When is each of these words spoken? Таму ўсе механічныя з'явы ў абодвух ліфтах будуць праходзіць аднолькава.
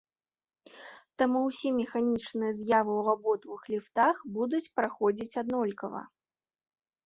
Таму 1.21 1.39
ўсе 1.49 1.69
механічныя 1.81 2.51
з'явы 2.61 2.93
ў 3.01 3.13
абодвух 3.15 3.61
ліфтах 3.75 4.15
будуць 4.41 4.65
праходзіць 4.81 5.33
аднолькава. 5.47 6.01